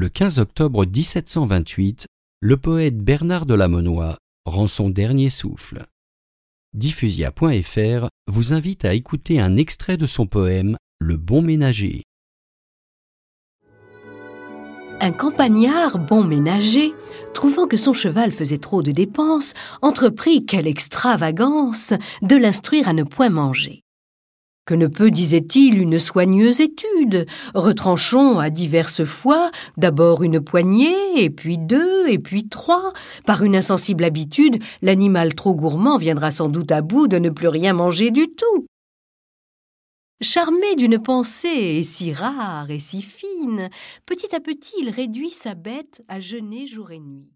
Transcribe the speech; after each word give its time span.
le 0.00 0.08
15 0.08 0.38
octobre 0.38 0.86
1728, 0.86 2.06
le 2.40 2.56
poète 2.56 2.96
Bernard 2.96 3.44
de 3.44 3.52
Lamonnois 3.52 4.16
rend 4.46 4.66
son 4.66 4.88
dernier 4.88 5.28
souffle. 5.28 5.84
Diffusia.fr 6.72 8.08
vous 8.26 8.54
invite 8.54 8.86
à 8.86 8.94
écouter 8.94 9.40
un 9.40 9.56
extrait 9.56 9.98
de 9.98 10.06
son 10.06 10.26
poème 10.26 10.78
Le 11.02 11.18
bon 11.18 11.42
ménager. 11.42 12.04
Un 15.02 15.12
campagnard 15.12 15.98
bon 15.98 16.24
ménager, 16.24 16.94
trouvant 17.34 17.66
que 17.66 17.76
son 17.76 17.92
cheval 17.92 18.32
faisait 18.32 18.56
trop 18.56 18.80
de 18.80 18.92
dépenses, 18.92 19.52
entreprit, 19.82 20.46
quelle 20.46 20.66
extravagance, 20.66 21.92
de 22.22 22.36
l'instruire 22.36 22.88
à 22.88 22.94
ne 22.94 23.02
point 23.02 23.28
manger. 23.28 23.82
Que 24.70 24.76
ne 24.76 24.86
peut, 24.86 25.10
disait-il, 25.10 25.82
une 25.82 25.98
soigneuse 25.98 26.60
étude? 26.60 27.26
Retranchons 27.56 28.38
à 28.38 28.50
diverses 28.50 29.02
fois, 29.02 29.50
d'abord 29.76 30.22
une 30.22 30.40
poignée, 30.40 30.94
et 31.16 31.28
puis 31.28 31.58
deux, 31.58 32.06
et 32.06 32.20
puis 32.20 32.48
trois. 32.48 32.92
Par 33.26 33.42
une 33.42 33.56
insensible 33.56 34.04
habitude, 34.04 34.62
l'animal 34.80 35.34
trop 35.34 35.56
gourmand 35.56 35.98
viendra 35.98 36.30
sans 36.30 36.48
doute 36.48 36.70
à 36.70 36.82
bout 36.82 37.08
de 37.08 37.18
ne 37.18 37.30
plus 37.30 37.48
rien 37.48 37.72
manger 37.72 38.12
du 38.12 38.28
tout. 38.28 38.66
Charmé 40.20 40.76
d'une 40.76 41.02
pensée 41.02 41.82
si 41.82 42.12
rare 42.12 42.70
et 42.70 42.78
si 42.78 43.02
fine, 43.02 43.70
petit 44.06 44.32
à 44.36 44.38
petit 44.38 44.74
il 44.80 44.90
réduit 44.90 45.30
sa 45.30 45.56
bête 45.56 46.04
à 46.06 46.20
jeûner 46.20 46.68
jour 46.68 46.92
et 46.92 47.00
nuit. 47.00 47.32